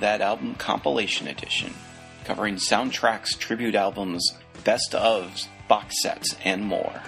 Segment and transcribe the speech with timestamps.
[0.00, 1.72] That Album Compilation Edition,
[2.24, 4.32] covering soundtracks, tribute albums,
[4.64, 7.02] best ofs, box sets, and more.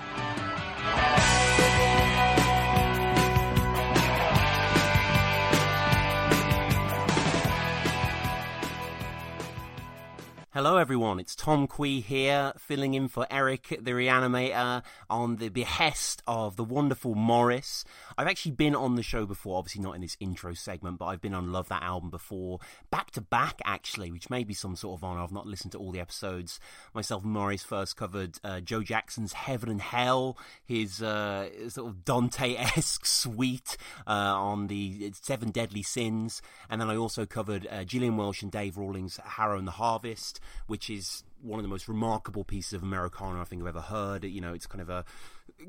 [10.59, 11.21] Hello, everyone.
[11.21, 16.65] It's Tom Quee here, filling in for Eric, the reanimator, on the behest of the
[16.65, 17.85] wonderful Morris.
[18.17, 21.21] I've actually been on the show before, obviously not in this intro segment, but I've
[21.21, 22.59] been on Love That Album before,
[22.91, 25.21] back to back, actually, which may be some sort of honor.
[25.21, 26.59] I've not listened to all the episodes.
[26.93, 32.05] Myself and Morris first covered uh, Joe Jackson's Heaven and Hell, his uh, sort of
[32.05, 33.77] Dante esque suite
[34.09, 38.51] uh, on the Seven Deadly Sins, and then I also covered uh, Gillian Welch and
[38.51, 42.83] Dave Rawlings' Harrow and the Harvest which is one of the most remarkable pieces of
[42.83, 44.25] Americana I think I've ever heard.
[44.25, 45.05] You know, it's kind of a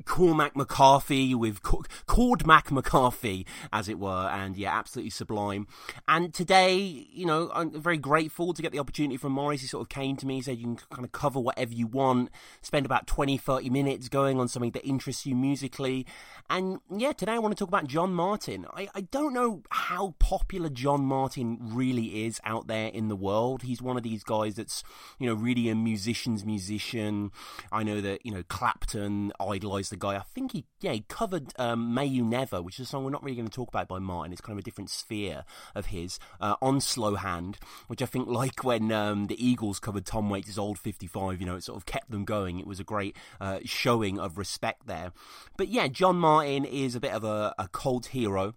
[0.06, 1.62] Cormac McCarthy with
[2.06, 5.67] Cord Mac McCarthy, as it were, and yeah, absolutely sublime.
[6.08, 9.62] And today, you know, I'm very grateful to get the opportunity from Morris.
[9.62, 12.30] He sort of came to me, said you can kind of cover whatever you want,
[12.62, 16.06] spend about 20, 30 minutes going on something that interests you musically.
[16.50, 18.66] And yeah, today I want to talk about John Martyn.
[18.73, 23.64] I, I don't know how popular John Martyn really is out there in the world.
[23.64, 24.84] He's one of these guys that's,
[25.20, 27.32] you know, really a musician's musician.
[27.72, 30.16] I know that, you know, Clapton idolized the guy.
[30.16, 33.10] I think he, yeah, he covered um, "May You Never," which is a song we're
[33.10, 34.32] not really going to talk about by Martyn.
[34.32, 35.44] It's kind of a different sphere
[35.76, 37.56] of his uh, on Slowhand,
[37.88, 41.56] which I think, like when um, the Eagles covered Tom Waits' "Old 55," you know,
[41.56, 42.60] it sort of kept them going.
[42.60, 45.12] It was a great uh, showing of respect there.
[45.58, 48.56] But yeah, John Martyn is a bit of a, a cult hero.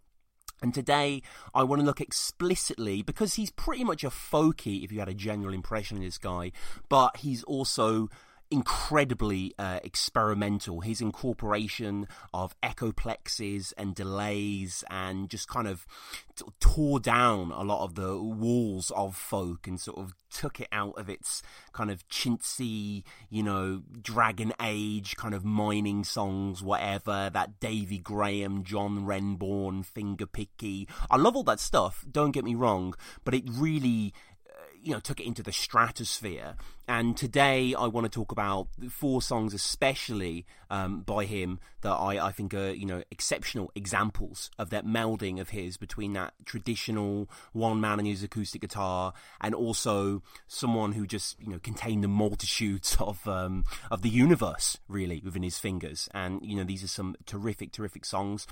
[0.62, 1.22] And today
[1.54, 5.14] I want to look explicitly because he's pretty much a folky if you had a
[5.14, 6.52] general impression of this guy,
[6.88, 8.08] but he's also
[8.52, 10.82] incredibly uh, experimental.
[10.82, 15.86] His incorporation of echoplexes and delays and just kind of
[16.36, 20.68] t- tore down a lot of the walls of folk and sort of took it
[20.70, 21.42] out of its
[21.72, 28.64] kind of chintzy, you know, Dragon Age kind of mining songs, whatever, that Davy Graham,
[28.64, 30.86] John Renbourn, finger picky.
[31.10, 34.12] I love all that stuff, don't get me wrong, but it really
[34.48, 34.52] uh,
[34.82, 36.54] you know took it into the stratosphere
[36.88, 42.26] and today I want to talk about four songs, especially um, by him, that I,
[42.26, 47.28] I think are you know exceptional examples of that melding of his between that traditional
[47.52, 52.08] one man and his acoustic guitar, and also someone who just you know contained the
[52.08, 56.08] multitudes of um, of the universe really within his fingers.
[56.12, 58.46] And you know these are some terrific, terrific songs.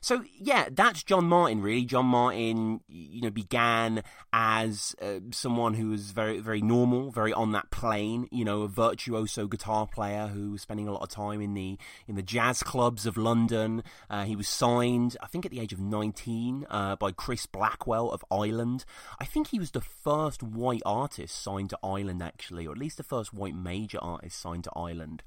[0.00, 5.90] So yeah, that's John Martyn Really, John Martyn you know, began as uh, someone who
[5.90, 8.26] was very, very normal, very on that plane.
[8.32, 11.78] You know, a virtuoso guitar player who was spending a lot of time in the
[12.08, 13.82] in the jazz clubs of London.
[14.08, 18.10] Uh, he was signed, I think, at the age of 19 uh, by Chris Blackwell
[18.10, 18.84] of Island.
[19.20, 22.96] I think he was the first white artist signed to Island, actually, or at least
[22.96, 25.22] the first white major artist signed to Island.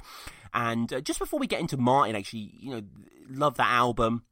[0.51, 2.81] And uh, just before we get into Martyn, actually, you know,
[3.29, 4.23] love that album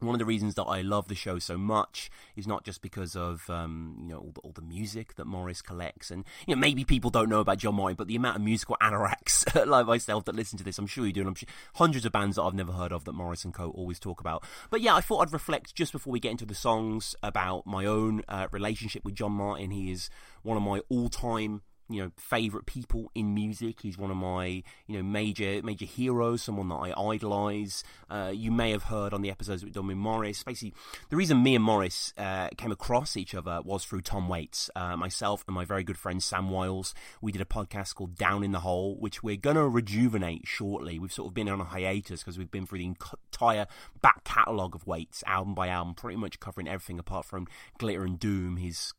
[0.00, 3.14] one of the reasons that I love the show so much is not just because
[3.14, 6.60] of um, you know all the, all the, music that Morris collects, and you know
[6.60, 10.24] maybe people don't know about John Martyn, but the amount of musical anoraks like myself
[10.24, 12.42] that listen to this, I'm sure you do, and I'm sure hundreds of bands that
[12.42, 14.44] I've never heard of that Morris and Co always talk about.
[14.70, 17.84] But yeah, I thought I'd reflect just before we get into the songs about my
[17.84, 19.70] own uh, relationship with John Martyn.
[19.70, 20.10] He is
[20.42, 23.80] one of my all-time you know favorite people in music.
[23.82, 27.82] He's one of my you know major major heroes, someone that I idolize.
[28.08, 30.42] Uh, you may have heard on the episodes with Morris.
[30.42, 30.72] Basically,
[31.10, 34.70] the reason me and Morris uh, came across each other was through Tom Waits.
[34.76, 38.44] Uh, myself and my very good friend Sam Wiles, we did a podcast called Down
[38.44, 40.98] in the Hole, which we're gonna rejuvenate shortly.
[40.98, 43.66] We've sort of been on a hiatus because we've been through the entire
[44.00, 47.48] back catalogue of Waits, album by album, pretty much covering everything apart from
[47.78, 48.92] Glitter and Doom, his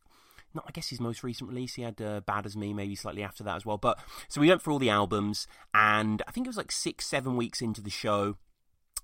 [0.53, 1.75] not I guess his most recent release.
[1.75, 3.77] He had uh, Bad as Me, maybe slightly after that as well.
[3.77, 7.05] But so we went through all the albums, and I think it was like six,
[7.05, 8.37] seven weeks into the show.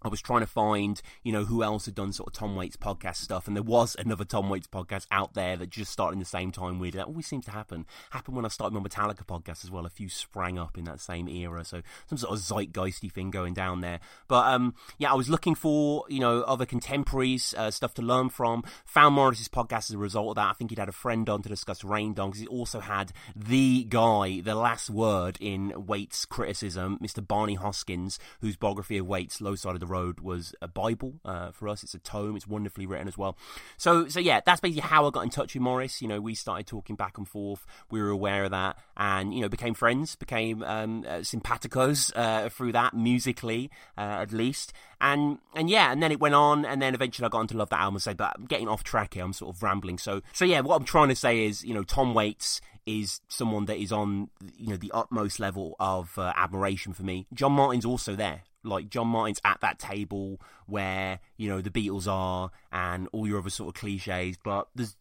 [0.01, 2.77] I was trying to find, you know, who else had done sort of Tom Waits
[2.77, 6.19] podcast stuff, and there was another Tom Waits podcast out there that just started in
[6.19, 6.93] the same time it.
[6.93, 7.85] That always seems to happen.
[8.11, 9.85] Happened when I started my Metallica podcast as well.
[9.85, 13.53] A few sprang up in that same era, so some sort of zeitgeisty thing going
[13.53, 13.99] down there.
[14.27, 18.29] But um, yeah, I was looking for, you know, other contemporaries uh, stuff to learn
[18.29, 18.63] from.
[18.85, 20.49] Found Morris's podcast as a result of that.
[20.49, 22.37] I think he'd had a friend on to discuss Rain Dogs.
[22.37, 27.25] because he also had the guy, the last word in Waits criticism, Mr.
[27.25, 31.15] Barney Hoskyns, whose biography of Waits, Low Side of the the Road was a Bible
[31.25, 31.83] uh, for us.
[31.83, 32.35] It's a tome.
[32.35, 33.37] It's wonderfully written as well.
[33.77, 36.01] So, so yeah, that's basically how I got in touch with Morris.
[36.01, 37.65] You know, we started talking back and forth.
[37.89, 42.49] We were aware of that, and you know, became friends, became um, uh, simpaticos uh,
[42.49, 44.73] through that musically, uh, at least.
[44.99, 47.57] And and yeah, and then it went on, and then eventually I got on to
[47.57, 47.99] love that album.
[47.99, 49.23] So, but I'm getting off track here.
[49.23, 49.97] I'm sort of rambling.
[49.97, 53.65] So, so yeah, what I'm trying to say is, you know, Tom Waits is someone
[53.65, 57.27] that is on you know the utmost level of uh, admiration for me.
[57.33, 58.43] John Martyn's also there.
[58.67, 63.39] Like John Martyn's at that table where you know the Beatles are and all your
[63.39, 64.95] other sort of cliches, but there's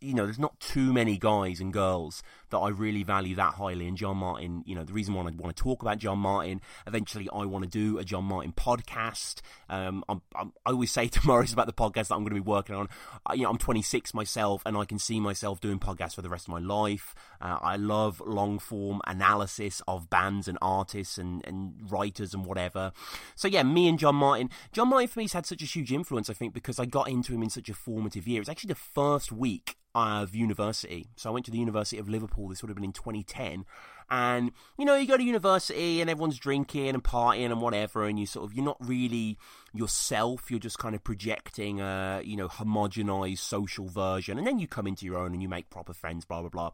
[0.00, 3.86] you know, there's not too many guys and girls that I really value that highly.
[3.86, 6.60] And John Martyn, you know, the reason why I want to talk about John Martyn,
[6.86, 9.40] eventually I want to do a John Martyn podcast.
[9.68, 12.34] Um, I'm, I'm, i always say to Morris about the podcast that I'm going to
[12.34, 12.88] be working on.
[13.28, 16.28] Uh, you know, I'm 26 myself, and I can see myself doing podcasts for the
[16.28, 17.14] rest of my life.
[17.40, 22.92] Uh, I love long form analysis of bands and artists and, and writers and whatever.
[23.34, 25.92] So yeah, me and John Martyn, John Martyn for me has had such a huge
[25.92, 28.40] influence, I think, because I got into him in such a formative year.
[28.40, 29.57] It's actually the first week
[29.94, 31.08] of university.
[31.16, 32.48] So I went to the University of Liverpool.
[32.48, 33.64] This would have been in 2010.
[34.10, 38.04] And, you know, you go to university and everyone's drinking and partying and whatever.
[38.06, 39.36] And you sort of, you're not really
[39.74, 40.50] yourself.
[40.50, 44.38] You're just kind of projecting a, you know, homogenized social version.
[44.38, 46.70] And then you come into your own and you make proper friends, blah, blah, blah.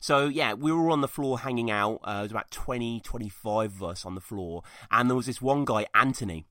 [0.00, 2.00] So, yeah, we were on the floor hanging out.
[2.04, 4.62] Uh, there was about 20, 25 of us on the floor.
[4.90, 6.46] And there was this one guy, Anthony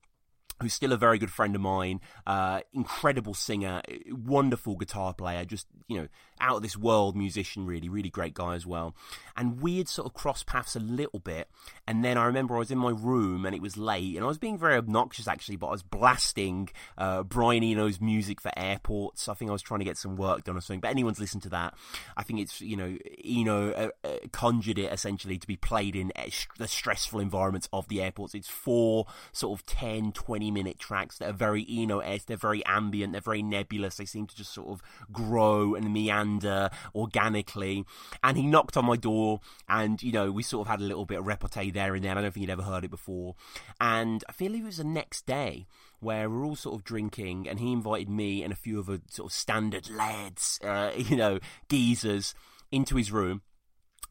[0.61, 5.67] who's still a very good friend of mine, uh, incredible singer, wonderful guitar player, just,
[5.87, 6.07] you know,
[6.39, 8.95] out of this world musician, really, really great guy as well.
[9.35, 11.47] And we had sort of crossed paths a little bit.
[11.87, 14.27] And then I remember I was in my room and it was late and I
[14.27, 19.27] was being very obnoxious actually, but I was blasting uh, Brian Eno's music for airports.
[19.27, 21.43] I think I was trying to get some work done or something, but anyone's listened
[21.43, 21.75] to that.
[22.15, 26.11] I think it's, you know, Eno uh, uh, conjured it essentially to be played in
[26.57, 28.33] the stressful environments of the airports.
[28.33, 32.37] It's four sort of 10, 20 20 minute tracks that are very Eno esque, they're
[32.37, 34.81] very ambient, they're very nebulous, they seem to just sort of
[35.11, 36.26] grow and meander
[36.95, 37.85] organically.
[38.23, 41.05] And he knocked on my door, and you know, we sort of had a little
[41.05, 42.17] bit of repartee there and then.
[42.17, 43.35] I don't think he'd ever heard it before.
[43.79, 45.67] And I feel it was the next day
[45.99, 49.31] where we're all sort of drinking, and he invited me and a few other sort
[49.31, 51.39] of standard lads, uh, you know,
[51.69, 52.35] geezers,
[52.71, 53.41] into his room.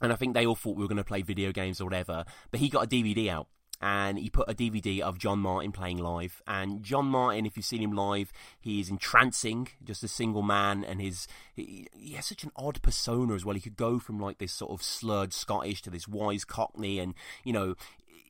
[0.00, 2.24] And I think they all thought we were going to play video games or whatever.
[2.50, 3.48] But he got a DVD out
[3.80, 6.42] and he put a DVD of John Martyn playing live.
[6.46, 10.84] And John Martyn, if you've seen him live, he is entrancing, just a single man,
[10.84, 13.54] and his he, he, has such an odd persona as well.
[13.54, 17.14] He could go from like this sort of slurred Scottish to this wise Cockney, and
[17.44, 17.74] you know,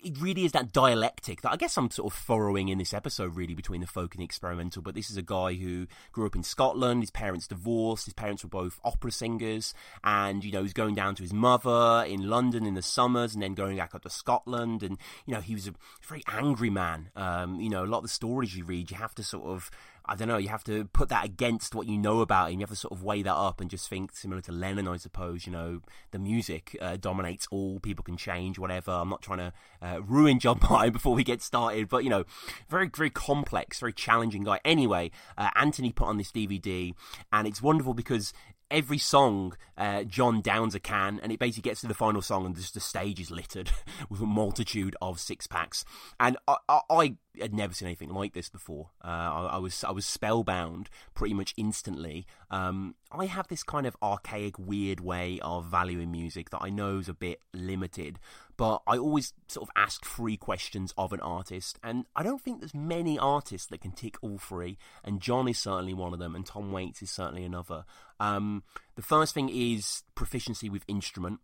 [0.06, 3.34] it really is that dialectic that I guess I'm sort of furrowing in this episode,
[3.34, 4.80] really, between the folk and the experimental.
[4.80, 7.02] But this is a guy who grew up in Scotland.
[7.02, 8.04] His parents divorced.
[8.04, 9.74] His parents were both opera singers,
[10.04, 13.42] and you know he's going down to his mother in London in the summers, and
[13.42, 14.84] then going back up to Scotland.
[14.84, 15.74] And you know he was a
[16.06, 17.10] very angry man.
[17.16, 19.70] Um, you know a lot of the stories you read, you have to sort of
[20.08, 22.60] I don't know, you have to put that against what you know about him.
[22.60, 24.96] You have to sort of weigh that up and just think, similar to Lennon, I
[24.96, 25.80] suppose, you know,
[26.12, 28.92] the music uh, dominates all, people can change, whatever.
[28.92, 32.24] I'm not trying to uh, ruin John Martyn before we get started, but, you know,
[32.68, 34.60] very, very complex, very challenging guy.
[34.64, 36.92] Anyway, uh, Anthony put on this DVD,
[37.32, 38.32] and it's wonderful because
[38.70, 42.46] every song uh, John downs a can, and it basically gets to the final song,
[42.46, 43.70] and just the stage is littered
[44.08, 45.84] with a multitude of six packs.
[46.18, 48.90] And I, I, I had never seen anything like this before.
[49.04, 52.26] Uh, I, I, was I was spellbound pretty much instantly.
[52.50, 56.98] Um, I have this kind of archaic, weird way of valuing music that I know
[56.98, 58.18] is a bit limited,
[58.56, 62.60] but I always sort of ask three questions of an artist, and I don't think
[62.60, 64.78] there's many artists that can tick all three.
[65.04, 67.84] And John is certainly one of them, and Tom Waits is certainly another.
[68.18, 68.62] Um,
[68.94, 71.40] the first thing is proficiency with instrument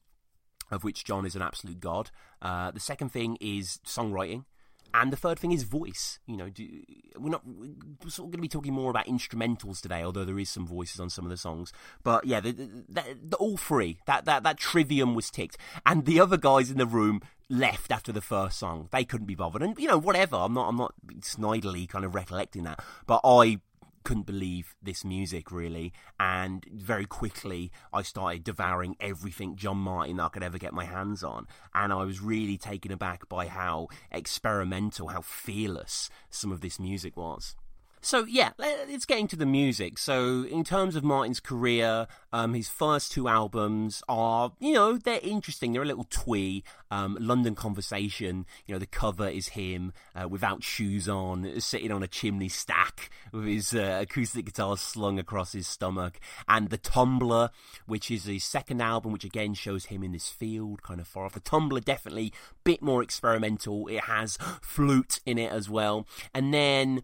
[0.71, 2.11] of which John is an absolute god.
[2.41, 4.45] Uh, the second thing is songwriting.
[4.95, 6.19] And the third thing is voice.
[6.27, 6.69] You know, do,
[7.19, 10.39] we're not we're sort of going to be talking more about instrumentals today, although there
[10.39, 11.73] is some voices on some of the songs.
[12.03, 15.57] But yeah, the, the, the, all three that that that trivium was ticked,
[15.87, 18.89] and the other guys in the room left after the first song.
[18.91, 20.37] They couldn't be bothered, and you know, whatever.
[20.37, 23.61] I'm not I'm not snidely kind of recollecting that, but I
[24.03, 25.93] couldn't believe this music really.
[26.19, 31.23] And very quickly I started devouring everything John Martyn I could ever get my hands
[31.25, 31.47] on.
[31.75, 37.17] And I was really taken aback by how experimental how fearless some of this music
[37.17, 37.57] was
[38.05, 39.97] So yeah, let's get into the music.
[39.97, 45.21] So in terms of Martyn's career, um, his first two albums are, you know, they're
[45.23, 45.73] interesting.
[45.73, 46.65] They're a little twee.
[46.91, 52.03] Um, London Conversation, you know, the cover is him uh, without shoes on, sitting on
[52.03, 56.19] a chimney stack with his uh, acoustic guitar slung across his stomach,
[56.49, 57.51] and the Tumbler,
[57.87, 61.25] which is his second album, which again shows him in this field, kind of far
[61.25, 61.33] off.
[61.33, 63.87] The Tumbler definitely a bit more experimental.
[63.87, 67.03] It has flute in it as well, and then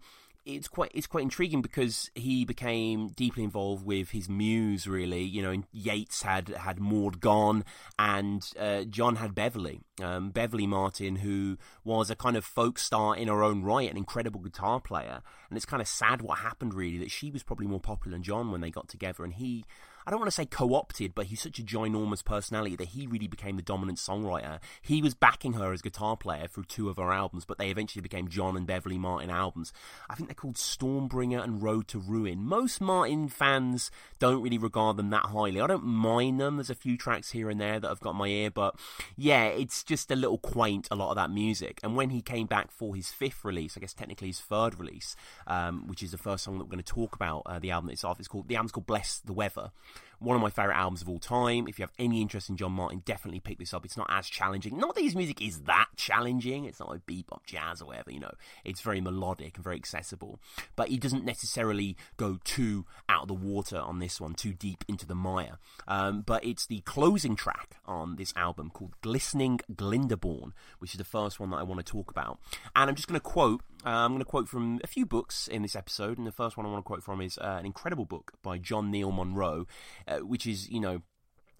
[0.55, 4.87] it's quite it's quite intriguing because he became deeply involved with his muse.
[4.87, 7.63] Really, you know, Yeats had had Maud Gonne,
[7.97, 13.15] and uh, John had Beverly, um, Beverley Martyn, who was a kind of folk star
[13.15, 15.21] in her own right, an incredible guitar player.
[15.49, 16.73] And it's kind of sad what happened.
[16.73, 19.65] Really, that she was probably more popular than John when they got together, and he
[20.09, 23.05] I don't want to say co opted, but he's such a ginormous personality that he
[23.05, 24.57] really became the dominant songwriter.
[24.81, 28.01] He was backing her as guitar player through two of her albums, but they eventually
[28.01, 29.71] became John and Beverly Martyn albums.
[30.09, 32.43] I think they're called Stormbringer and Road to Ruin.
[32.43, 35.61] Most Martyn fans don't really regard them that highly.
[35.61, 36.55] I don't mind them.
[36.55, 38.79] There's a few tracks here and there that have got my ear, but
[39.15, 41.79] yeah, it's just a little quaint, a lot of that music.
[41.83, 45.15] And when he came back for his fifth release, I guess technically his third release,
[45.45, 47.91] um, which is the first song that we're going to talk about, uh, the album
[47.91, 49.69] itself, it's called, the album's called Bless the Weather
[50.19, 51.67] one of my favourite albums of all time.
[51.67, 53.85] If you have any interest in John Martyn, definitely pick this up.
[53.85, 54.77] It's not as challenging.
[54.77, 56.65] Not that his music is that challenging.
[56.65, 58.33] It's not like bebop jazz or whatever, you know.
[58.63, 60.39] It's very melodic and very accessible.
[60.75, 64.83] But he doesn't necessarily go too out of the water on this one, too deep
[64.87, 65.57] into the mire.
[65.87, 71.03] Um, but it's the closing track on this album called Glistening Glyndebourne, which is the
[71.03, 72.39] first one that I want to talk about.
[72.75, 75.47] And I'm just going to quote uh, I'm going to quote from a few books
[75.47, 77.65] in this episode, and the first one I want to quote from is uh, an
[77.65, 79.67] incredible book by John Neil Munro,
[80.07, 81.01] uh, which is, you know,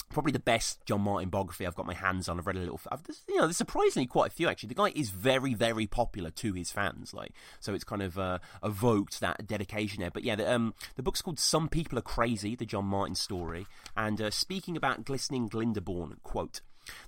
[0.09, 2.39] probably the best John Martyn biography I've got my hands on.
[2.39, 2.79] I've read a little.
[2.91, 4.69] I've, you know, there's surprisingly quite a few actually.
[4.69, 7.73] The guy is very, very popular to his fans, like so.
[7.73, 10.11] It's kind of uh, evoked that dedication there.
[10.11, 13.67] But yeah, the, um, the book's called "Some People Are Crazy: The John Martyn Story,"
[13.95, 16.61] and uh, speaking about glistening Glyndebourne, quote.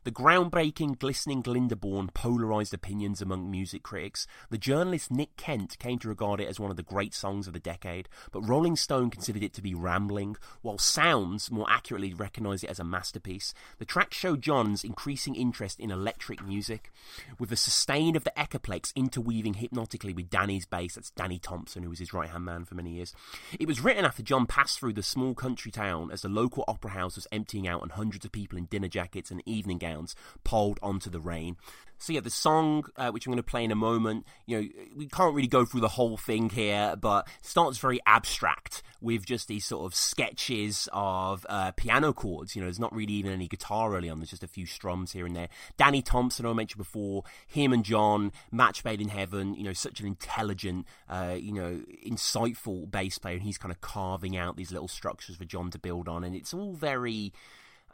[0.04, 4.28] The groundbreaking Glistening Glyndebourne polarised opinions among music critics.
[4.50, 7.54] The journalist Nick Kent came to regard it as one of the great songs of
[7.54, 12.64] the decade, but Rolling Stone considered it to be rambling, while Sounds more accurately recognised
[12.64, 13.54] it as a masterpiece.
[13.78, 16.92] The track showed John's increasing interest in electric music,
[17.40, 20.96] with the sustain of the Echoplex interweaving hypnotically with Danny's bass.
[20.96, 23.14] That's Danny Thompson, who was his right hand man for many years.
[23.60, 26.92] It was written after John passed through the small country town as the local opera
[26.92, 30.16] house was emptying out and hundreds of people in dinner jackets and evening evening gowns
[30.44, 31.58] poled onto the rain.
[31.98, 34.68] So yeah, the song uh, which I'm going to play in a moment, you know,
[34.96, 39.24] we can't really go through the whole thing here, but it starts very abstract with
[39.24, 42.56] just these sort of sketches of uh, piano chords.
[42.56, 44.18] You know, there's not really even any guitar early on.
[44.18, 45.50] There's just a few strums here and there.
[45.78, 49.54] Danny Thompson, I mentioned before, him and John, match made in heaven.
[49.54, 53.80] You know, such an intelligent, uh, you know, insightful bass player, and he's kind of
[53.82, 57.32] carving out these little structures for John to build on, and it's all very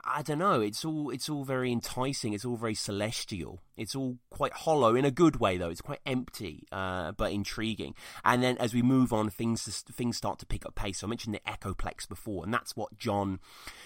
[0.09, 0.61] I don't know.
[0.61, 2.33] It's all it's all very enticing.
[2.33, 3.61] It's all very celestial.
[3.75, 5.69] It's all quite hollow in a good way, though.
[5.69, 7.93] It's quite empty, uh, but intriguing.
[8.23, 10.99] And then as we move on, things things start to pick up pace.
[10.99, 13.39] So I mentioned the Echoplex before, and that's what John.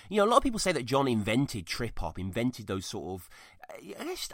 [0.10, 3.20] You know, a lot of people say that John invented trip hop, invented those sort
[3.20, 3.30] of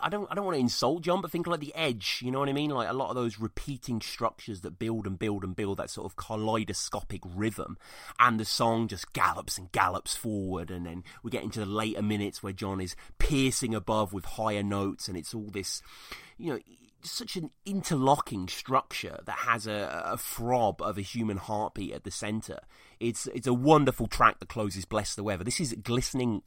[0.02, 2.22] I don't I don't want to insult John, but think like the Edge.
[2.24, 2.70] You know what I mean?
[2.70, 6.06] Like a lot of those repeating structures that build and build and build that sort
[6.06, 7.78] of kaleidoscopic rhythm,
[8.20, 12.02] and the song just gallops and gallops forward, and then we get into the later
[12.02, 15.82] minutes where John is piercing above with higher notes, and it's all this,
[16.38, 16.60] you know
[17.04, 22.12] such an interlocking structure that has a, a, throb of a human heartbeat at the
[22.12, 22.60] center.
[23.00, 26.42] It's it's a wonderful track that closes "Bless the Weather." This is "Glistening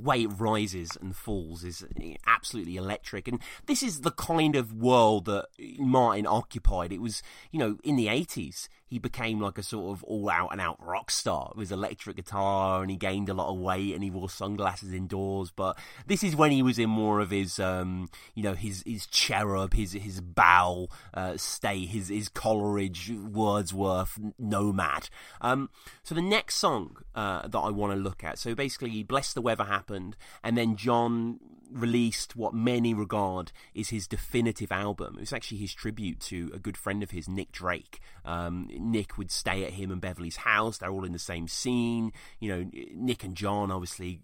[0.00, 1.84] Glyndebourne." way it rises and falls is
[2.26, 3.28] absolutely electric.
[3.28, 5.46] And this is the kind of world that
[5.78, 6.92] Martyn occupied.
[6.92, 10.50] It was, you know, in the 80s, he became like a sort of all out
[10.50, 13.94] and out rock star with his electric guitar and he gained a lot of weight
[13.94, 15.52] and he wore sunglasses indoors.
[15.54, 19.06] But this is when he was in more of his, um, you know, his, his
[19.06, 25.08] cherub, his, his bow, uh, stay, his, his Coleridge, Wordsworth, nomad.
[25.40, 25.70] Um,
[26.02, 29.40] so the next song, uh, that I want to look at, so basically, Bless the
[29.40, 31.40] Weather happened and then John
[31.72, 35.14] released what many regard is his definitive album.
[35.16, 38.00] It was actually his tribute to a good friend of his, Nick Drake.
[38.24, 40.78] Um, Nick would stay at him and Beverly's house.
[40.78, 42.12] They're all in the same scene.
[42.40, 44.20] You know, Nick and John, obviously,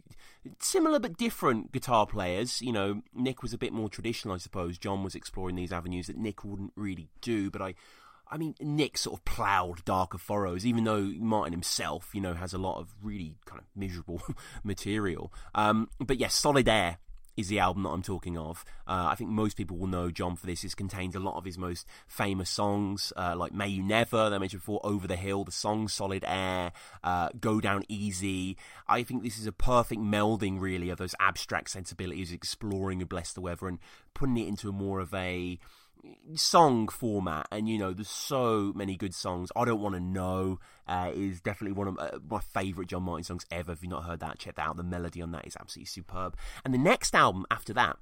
[0.59, 2.61] similar but different guitar players.
[2.61, 4.77] You know, Nick was a bit more traditional, I suppose.
[4.77, 7.75] John was exploring these avenues that Nick wouldn't really do, but I.
[8.29, 12.53] I mean, Nick sort of ploughed darker furrows, even though Martyn himself, you know, has
[12.53, 14.23] a lot of really kind of miserable
[14.65, 15.33] material.
[15.55, 16.99] Um, but yes, Solid Air
[17.37, 18.65] is the album that I'm talking of.
[18.87, 20.65] Uh, I think most people will know John for this.
[20.65, 24.35] It contains a lot of his most famous songs, uh, like May You Never, that
[24.35, 26.73] I mentioned before, Over the Hill, the song Solid Air,
[27.05, 28.57] uh, Go Down Easy.
[28.89, 33.33] I think this is a perfect melding, really, of those abstract sensibilities, exploring and Bless
[33.33, 33.79] the Weather and
[34.15, 35.59] putting it into a more of a
[36.35, 39.51] song format, and you know, there's so many good songs.
[39.57, 43.25] I don't want to know uh, is definitely one of uh, my favourite John Martyn
[43.25, 43.73] songs ever.
[43.73, 44.77] If you've not heard that, check that out.
[44.77, 46.37] The melody on that is absolutely superb.
[46.65, 47.99] And the next album after that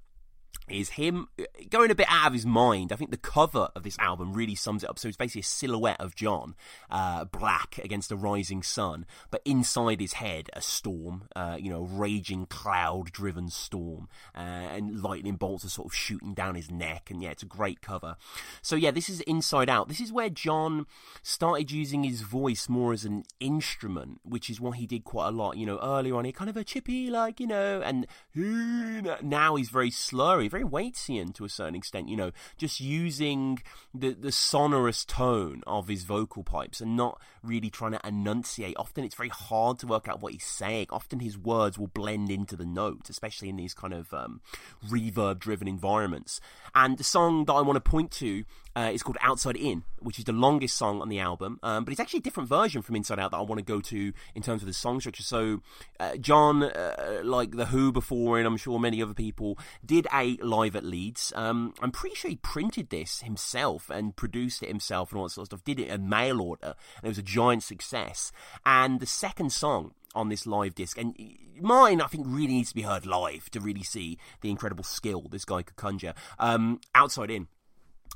[0.69, 2.93] is him uh, going a bit out of his mind.
[2.93, 4.99] I think the cover of this album really sums it up.
[4.99, 6.55] So it's basically a silhouette of John,
[6.91, 11.83] uh, black against a rising sun, but inside his head, a storm, uh, you know,
[11.83, 17.11] raging cloud driven storm, uh, and lightning bolts are sort of shooting down his neck.
[17.11, 18.17] And yeah, it's a great cover.
[18.63, 19.89] So yeah, this is Inside Out.
[19.89, 20.87] This is where John
[21.23, 25.33] started using his voice more as an instrument, which is what he did quite a
[25.33, 26.25] lot, you know, earlier on.
[26.25, 31.35] He kind of a chippy, like, you know, and now he's very slurry very Waitian
[31.35, 36.43] to a certain extent, you know, just using the, the sonorous tone of his vocal
[36.43, 38.77] pipes and not really trying to enunciate.
[38.77, 40.87] Often it's very hard to work out what he's saying.
[40.91, 44.41] Often his words will blend into the notes, especially in these kind of um,
[44.87, 46.41] reverb driven environments.
[46.75, 48.45] And the song that I want to point to
[48.77, 51.93] uh, is called Outside In, which is the longest song on the album, um, but
[51.93, 54.43] it's actually a different version from Inside Out that I want to go to in
[54.43, 55.23] terms of the song structure.
[55.23, 55.61] So,
[56.01, 60.34] uh, John, uh, like The Who before, and I'm sure many other people, did a
[60.43, 61.33] live at Leeds.
[61.37, 65.31] Um, I'm pretty sure he printed this himself and produced it himself and all that
[65.31, 68.33] sort of stuff, did it a mail order, and it was a giant success.
[68.65, 70.97] And the second song, on this live disc.
[70.97, 71.17] And
[71.61, 75.27] mine, I think, really needs to be heard live to really see the incredible skill
[75.31, 76.15] this guy could conjure.
[76.39, 77.49] Um, outside in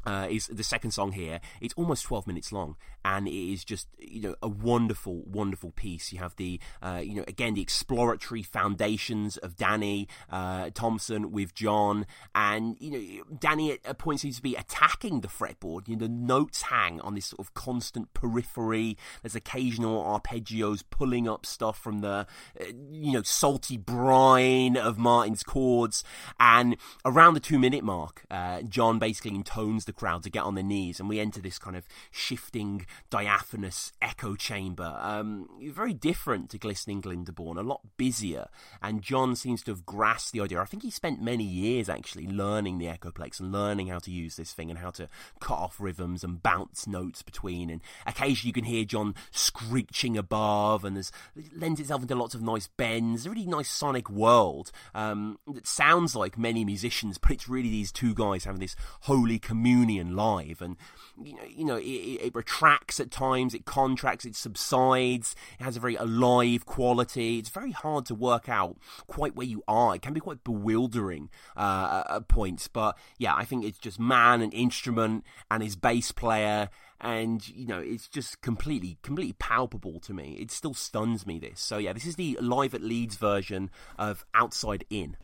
[0.08, 1.38] uh, is the second song here.
[1.60, 6.12] It's almost 12 minutes long, and it is just you know a wonderful, wonderful piece.
[6.14, 11.54] You have the uh, you know again the exploratory foundations of Danny uh, Thompson with
[11.54, 15.88] John, and you know Danny at a point seems to be attacking the fretboard.
[15.88, 18.96] You know the notes hang on this sort of constant periphery.
[19.22, 22.26] There's occasional arpeggios pulling up stuff from the
[22.58, 26.02] uh, you know salty brine of Martyn's chords,
[26.40, 30.54] and around the two minute mark, uh, John basically intones the crowd to get on
[30.54, 34.96] their knees, and we enter this kind of shifting, diaphanous echo chamber.
[35.00, 38.46] Um, very different to Glistening Glyndebourne, a lot busier,
[38.80, 40.60] and John seems to have grasped the idea.
[40.60, 44.36] I think he spent many years actually learning the Echoplex and learning how to use
[44.36, 45.08] this thing and how to
[45.40, 47.68] cut off rhythms and bounce notes between.
[47.70, 52.34] And occasionally you can hear John screeching above, and there's it lends itself into lots
[52.34, 53.26] of nice bends.
[53.26, 57.90] A really nice sonic world um, that sounds like many musicians, but it's really these
[57.90, 60.76] two guys having this holy communion Union live, and
[61.22, 65.34] you know, you know, it, it, retracts at times, it contracts, it subsides.
[65.58, 67.38] It has a very alive quality.
[67.38, 69.94] It's very hard to work out quite where you are.
[69.94, 74.42] It can be quite bewildering uh, at points, but yeah, I think it's just man
[74.42, 80.12] and instrument and his bass player and you know it's just completely completely palpable to
[80.12, 83.70] me it still stuns me this so yeah this is the live at leeds version
[83.96, 85.16] of outside in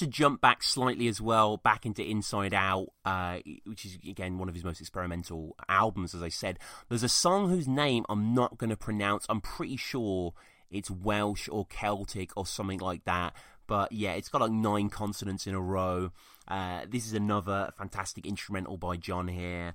[0.00, 4.48] to jump back slightly as well, back into Inside Out, uh, which is again one
[4.48, 6.58] of his most experimental albums, as I said.
[6.88, 9.26] There's a song whose name I'm not going to pronounce.
[9.28, 10.34] I'm pretty sure
[10.70, 13.34] it's Welsh or Celtic or something like that.
[13.66, 16.10] But yeah, it's got like nine consonants in a row.
[16.48, 19.74] Uh, this is another fantastic instrumental by John here.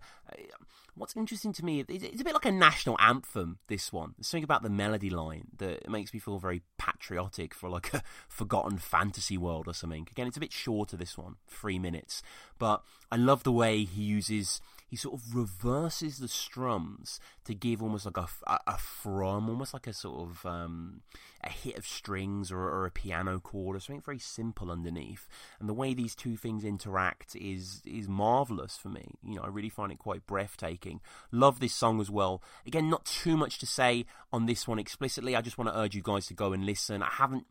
[0.98, 4.14] What's interesting to me, it's a bit like a national anthem, this one.
[4.18, 8.02] There's something about the melody line that makes me feel very patriotic for like a
[8.30, 10.08] forgotten fantasy world or something.
[10.10, 12.24] Again, it's a bit shorter, this one, three minutes.
[12.58, 12.82] But
[13.12, 18.06] I love the way he uses he sort of reverses the strums to give almost
[18.06, 18.28] like a,
[18.68, 21.02] a, from, almost like a sort of um,
[21.44, 25.28] a hit of strings or, or, a piano chord or something very simple underneath.
[25.60, 29.16] And the way these two things interact is is marvelous for me.
[29.24, 31.02] You know, I really find it quite breathtaking.
[31.32, 32.44] Love this song as well.
[32.66, 35.36] Again, not too much to say on this one explicitly.
[35.36, 37.02] I just want to urge you guys to go and listen.
[37.02, 37.48] I haven't,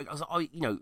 [0.00, 0.78] I, you know,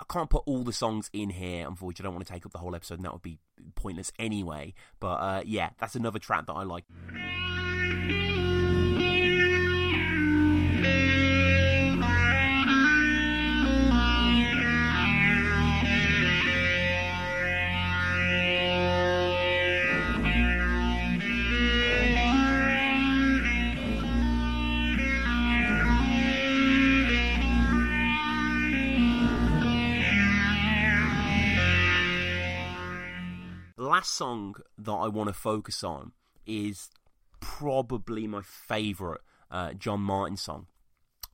[0.00, 1.66] I can't put all the songs in here.
[1.66, 3.38] Unfortunately, I don't want to take up the whole episode, and that would be
[3.74, 4.74] pointless anyway.
[5.00, 6.84] But uh, yeah, that's another track that I like.
[34.04, 36.12] Last song that I want to focus on
[36.44, 36.90] is
[37.40, 40.66] probably my favourite uh, John Martyn song.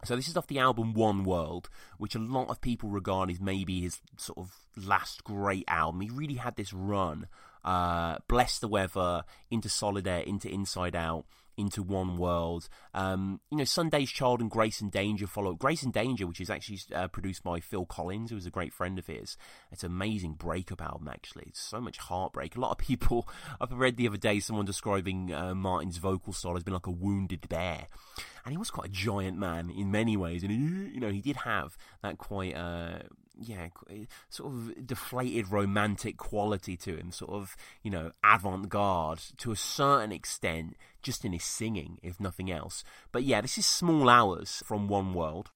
[0.04, 3.40] So this is off the album One World, which a lot of people regard as
[3.40, 6.00] maybe his sort of last great album.
[6.00, 7.26] He really had this run,
[7.64, 11.24] uh, Bless the Weather, into Solid Air, into Inside Out,
[11.60, 12.68] into one world.
[12.94, 15.54] Um, you know, Sunday's Child and Grace and Danger follow.
[15.54, 18.72] Grace and Danger, which is actually uh, produced by Phil Collins, who was a great
[18.72, 19.36] friend of his.
[19.70, 21.44] It's an amazing breakup album, actually.
[21.48, 22.56] It's so much heartbreak.
[22.56, 23.28] A lot of people,
[23.60, 26.90] I've read the other day someone describing uh, Martyn's vocal style as being like a
[26.90, 27.86] wounded bear.
[28.44, 30.42] And he was quite a giant man in many ways.
[30.42, 30.52] And,
[30.94, 33.00] you know, he did have that quite, uh,
[33.40, 39.20] yeah, eh, sort of deflated romantic quality to him, sort of, you know, avant garde
[39.38, 42.84] to a certain extent, just in his singing, if nothing else.
[43.12, 45.50] But yeah, this is Small Hours from One World.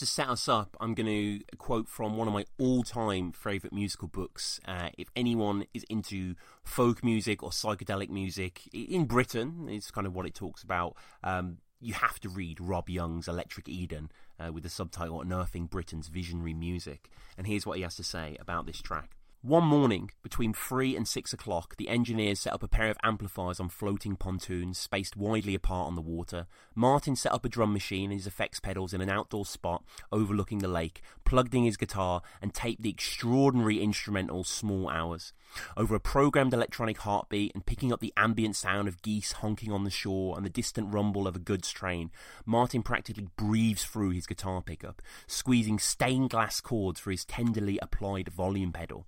[0.00, 3.72] To set us up, I'm going to quote from one of my all time favourite
[3.72, 4.58] musical books.
[4.66, 6.34] Uh, if anyone is into
[6.64, 10.96] folk music or psychedelic music in Britain, it's kind of what it talks about.
[11.22, 16.08] Um, you have to read Rob Young's Electric Eden uh, with the subtitle Unearthing Britain's
[16.08, 17.10] Visionary Music.
[17.38, 19.16] And here's what he has to say about this track.
[19.42, 23.58] One morning, between three and six o'clock, the engineers set up a pair of amplifiers
[23.58, 26.46] on floating pontoons spaced widely apart on the water.
[26.74, 30.58] Martyn set up a drum machine and his effects pedals in an outdoor spot overlooking
[30.58, 35.32] the lake, plugged in his guitar, and taped the extraordinary instrumental Small Hours.
[35.74, 39.84] Over a programmed electronic heartbeat and picking up the ambient sound of geese honking on
[39.84, 42.10] the shore and the distant rumble of a goods train,
[42.44, 48.28] Martyn practically breathes through his guitar pickup, squeezing stained glass chords for his tenderly applied
[48.28, 49.06] volume pedal.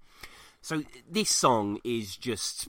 [0.62, 2.68] So this song is just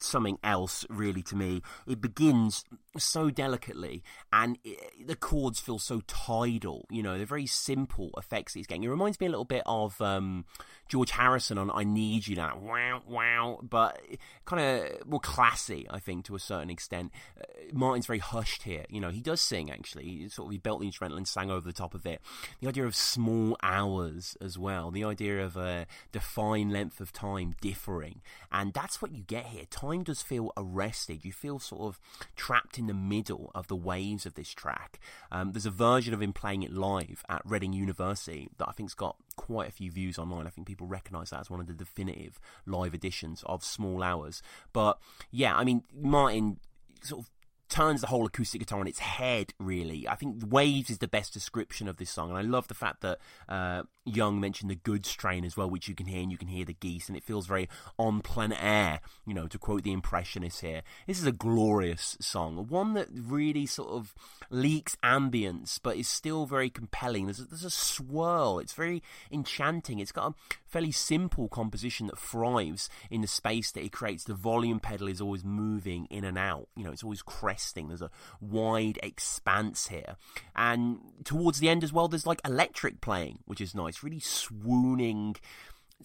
[0.00, 1.62] something else really to me.
[1.86, 2.64] It begins
[2.98, 8.54] so delicately and it, the chords feel so tidal, you know, they're very simple effects
[8.54, 8.84] he's getting.
[8.84, 10.44] It reminds me a little bit of um,
[10.88, 14.00] George Harrison on I Need You Now, wow, wow, but
[14.44, 17.12] kind of more classy, I think, to a certain extent.
[17.40, 20.58] Uh, Martyn's very hushed here, you know, he does sing actually, he sort of he
[20.58, 22.20] built the instrumental and sang over the top of it.
[22.60, 27.54] The idea of small hours as well, the idea of a defined length of time
[27.60, 28.20] differing,
[28.52, 29.64] and that's what you get here.
[29.70, 32.00] Time does feel arrested, you feel sort of
[32.36, 34.98] trapped in the middle of the waves of this track.
[35.30, 38.94] Um, there's a version of him playing it live at Reading University that I think's
[38.94, 40.46] got quite a few views online.
[40.46, 44.42] I think people recognise that as one of the definitive live editions of Small Hours.
[44.72, 44.98] But
[45.30, 46.58] yeah, I mean, Martyn
[47.02, 47.30] sort of
[47.68, 50.08] turns the whole acoustic guitar on its head, really.
[50.08, 53.00] I think Waves is the best description of this song, and I love the fact
[53.02, 56.38] that uh, Young mentioned the good strain as well, which you can hear, and you
[56.38, 59.82] can hear the geese, and it feels very on plein air, you know, to quote
[59.82, 60.82] the Impressionists here.
[61.06, 64.14] This is a glorious song, one that really sort of
[64.50, 67.26] leaks ambience, but is still very compelling.
[67.26, 69.02] There's a, there's a swirl, it's very
[69.32, 70.34] enchanting, it's got a
[70.66, 74.24] fairly simple composition that thrives in the space that it creates.
[74.24, 77.88] The volume pedal is always moving in and out, you know, it's always cresting.
[77.88, 80.16] There's a wide expanse here.
[80.54, 85.36] And towards the end as well, there's like electric playing, which is nice, really swooning.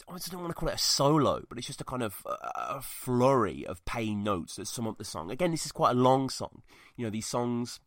[0.08, 2.36] I don't want to call it a solo, but it's just a kind of uh,
[2.56, 5.32] a flurry of paying notes that sum up the song.
[5.32, 6.62] Again, this is quite a long song.
[6.95, 7.82] You know, these songs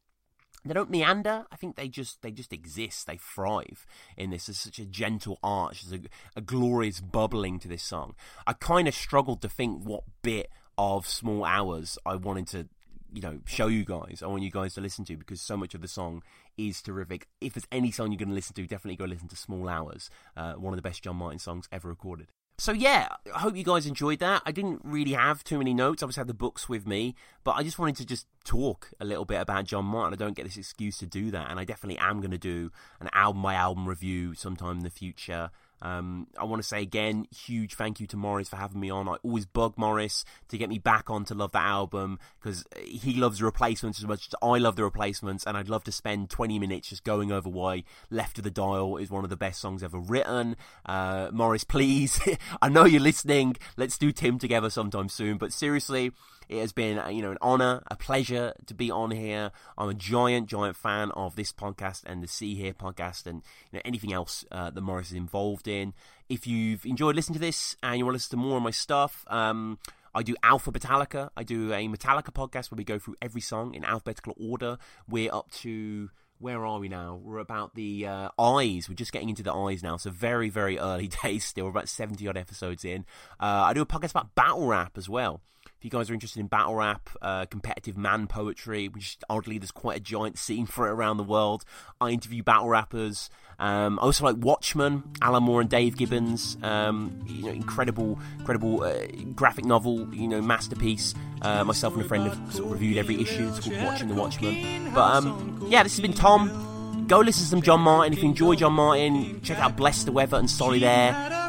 [0.64, 1.46] they don't meander.
[1.52, 3.06] I think they just they just exist.
[3.06, 4.46] They thrive in this.
[4.46, 5.82] There's such a gentle arch.
[5.82, 8.14] There's a, a glorious bubbling to this song.
[8.46, 12.68] I kind of struggled to think what bit of Small Hours I wanted to
[13.12, 14.22] you know show you guys.
[14.22, 16.22] I want you guys to listen to because so much of the song
[16.56, 17.28] is terrific.
[17.40, 20.10] If there's any song you're going to listen to, definitely go listen to Small Hours,
[20.36, 22.28] uh, one of the best John Martyn songs ever recorded.
[22.56, 24.42] So yeah, I hope you guys enjoyed that.
[24.46, 26.02] I didn't really have too many notes.
[26.02, 29.04] I always had the books with me, but I just wanted to just talk a
[29.04, 30.14] little bit about John Martyn.
[30.14, 32.70] I don't get this excuse to do that, and I definitely am going to do
[33.00, 35.50] an album by album review sometime in the future.
[35.84, 39.06] Um, I want to say again, huge thank you to Morris for having me on.
[39.06, 43.14] I always bug Morris to get me back on to love that album because he
[43.14, 46.30] loves the replacements as much as I love the replacements, and I'd love to spend
[46.30, 49.60] 20 minutes just going over why Left of the Dial is one of the best
[49.60, 50.56] songs ever written.
[50.86, 52.18] Uh, Morris, please,
[52.62, 53.56] I know you're listening.
[53.76, 55.36] Let's do Tim together sometime soon.
[55.36, 56.12] But seriously,
[56.48, 59.50] it has been, you know, an honor, a pleasure to be on here.
[59.76, 63.78] I'm a giant, giant fan of this podcast and the See Here podcast, and you
[63.78, 65.94] know anything else uh, that Morris is involved in.
[66.28, 68.70] If you've enjoyed listening to this and you want to listen to more of my
[68.70, 69.78] stuff, um,
[70.14, 71.30] I do Alpha Metallica.
[71.36, 74.78] I do a Metallica podcast where we go through every song in alphabetical order.
[75.08, 77.20] We're up to where are we now?
[77.22, 78.88] We're about the uh, eyes.
[78.88, 81.64] We're just getting into the eyes now, so very, very early days still.
[81.64, 83.04] We're about 70 odd episodes in.
[83.40, 85.40] Uh, I do a podcast about battle rap as well.
[85.84, 89.70] If you guys are interested in battle rap, uh, competitive man poetry, which oddly there's
[89.70, 91.62] quite a giant scene for it around the world,
[92.00, 93.28] I interview battle rappers.
[93.58, 96.56] Um, I also like Watchmen, Alan Moore and Dave Gibbons.
[96.62, 98.94] Um, you know, incredible, incredible uh,
[99.34, 100.08] graphic novel.
[100.14, 101.12] You know, masterpiece.
[101.42, 103.46] Uh, myself and a friend have sort of reviewed every issue.
[103.48, 104.90] It's called Watching the Watchmen.
[104.94, 107.04] But um, yeah, this has been Tom.
[107.08, 108.14] Go listen to some John Martyn.
[108.14, 111.43] If you enjoy John Martyn, check out Bless the Weather and Solid Air.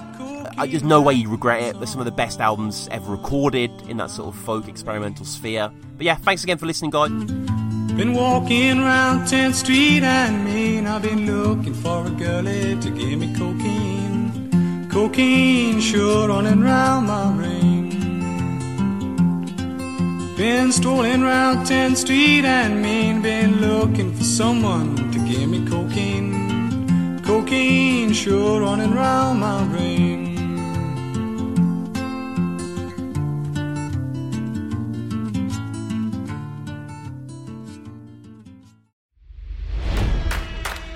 [0.57, 1.77] I, there's no way you regret it.
[1.77, 5.71] They're some of the best albums ever recorded in that sort of folk experimental sphere.
[5.97, 7.11] But yeah, thanks again for listening, guys.
[7.95, 10.87] Been walking around 10th Street and Main.
[10.87, 14.89] I've been looking for a girlie to give me cocaine.
[14.91, 17.89] Cocaine sure running round my brain.
[20.37, 23.21] Been strolling round 10th Street and Main.
[23.21, 27.21] Been looking for someone to give me cocaine.
[27.23, 30.04] Cocaine sure running round my brain.